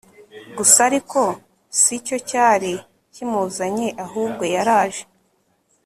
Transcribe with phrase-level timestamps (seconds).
[0.57, 1.19] gusa ariko
[1.81, 2.71] sicyo cyari
[3.13, 5.03] kimuzanye ahubwo yaraje